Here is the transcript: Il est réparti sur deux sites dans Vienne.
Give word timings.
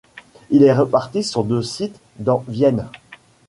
Il 0.49 0.63
est 0.63 0.73
réparti 0.73 1.23
sur 1.23 1.43
deux 1.43 1.61
sites 1.61 1.99
dans 2.17 2.43
Vienne. 2.47 2.87